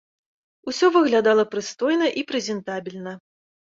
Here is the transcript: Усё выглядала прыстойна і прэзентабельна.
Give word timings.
Усё 0.71 0.87
выглядала 0.95 1.43
прыстойна 1.53 2.07
і 2.23 2.27
прэзентабельна. 2.33 3.13